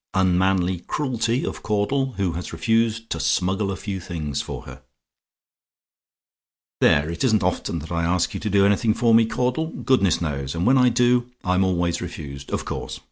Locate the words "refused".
2.53-3.09, 12.01-12.49